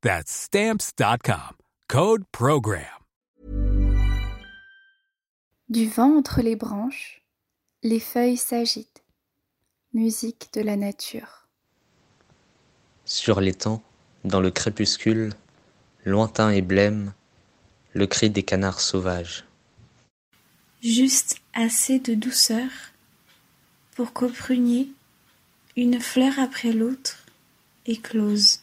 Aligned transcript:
That's 0.00 0.30
stamps.com. 0.30 1.56
Code 1.88 2.22
Program. 2.30 2.84
Du 5.68 5.88
vent 5.88 6.16
entre 6.16 6.40
les 6.40 6.54
branches, 6.54 7.22
les 7.82 7.98
feuilles 7.98 8.36
s'agitent. 8.36 9.02
Musique 9.92 10.50
de 10.54 10.60
la 10.60 10.76
nature. 10.76 11.48
Sur 13.04 13.40
l'étang, 13.40 13.82
dans 14.24 14.40
le 14.40 14.52
crépuscule, 14.52 15.32
lointain 16.04 16.50
et 16.50 16.62
blême, 16.62 17.12
le 17.92 18.06
cri 18.06 18.30
des 18.30 18.44
canards 18.44 18.80
sauvages. 18.80 19.46
Juste 20.80 21.38
assez 21.54 21.98
de 21.98 22.14
douceur 22.14 22.70
pour 23.96 24.12
qu'au 24.12 24.28
prunier, 24.28 24.92
une 25.76 25.98
fleur 25.98 26.38
après 26.38 26.72
l'autre 26.72 27.26
éclose. 27.84 28.57